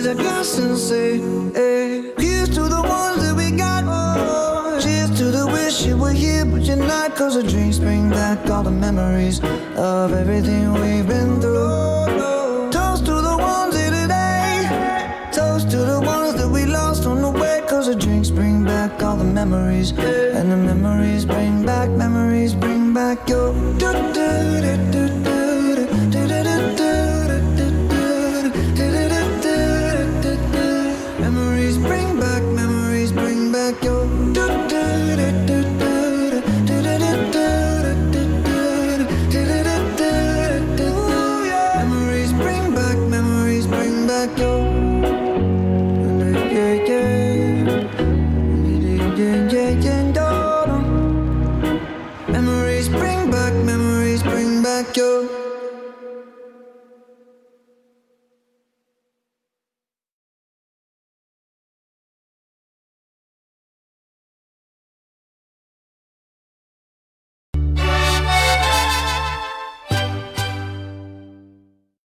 Raise 0.00 0.06
a 0.06 0.14
glass 0.14 0.56
and 0.56 0.78
say, 0.78 1.18
hey. 1.52 2.12
Here's 2.16 2.48
to 2.54 2.62
the 2.62 2.80
ones 2.80 3.20
that 3.22 3.34
we 3.36 3.50
got. 3.50 3.84
Oh, 3.86 4.80
cheers 4.80 5.10
to 5.18 5.24
the 5.24 5.46
wish 5.46 5.84
you 5.84 5.98
were 5.98 6.12
here, 6.12 6.46
but 6.46 6.62
you're 6.62 6.76
not. 6.76 7.14
Cause 7.16 7.34
the 7.34 7.42
drinks 7.42 7.78
bring 7.78 8.08
back 8.08 8.48
all 8.48 8.62
the 8.62 8.70
memories 8.70 9.40
of 9.76 10.14
everything 10.14 10.72
we've 10.72 11.06
been 11.06 11.38
through. 11.38 12.70
Toast 12.72 13.04
to 13.04 13.12
the 13.12 13.36
ones 13.38 13.76
here 13.76 13.90
today. 13.90 15.28
Toast 15.34 15.70
to 15.72 15.76
the 15.76 16.00
ones 16.00 16.32
that 16.40 16.48
we 16.48 16.64
lost 16.64 17.04
on 17.04 17.20
the 17.20 17.30
way. 17.30 17.62
Cause 17.68 17.86
the 17.86 17.94
drinks 17.94 18.30
bring 18.30 18.64
back 18.64 19.02
all 19.02 19.16
the 19.16 19.24
memories. 19.24 19.90
And 19.90 20.50
the 20.50 20.56
memories 20.56 21.26
bring 21.26 21.66
back, 21.66 21.90
memories 21.90 22.54
bring 22.54 22.94
back 22.94 23.28
your. 23.28 23.52